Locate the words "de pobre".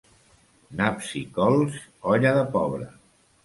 2.41-2.93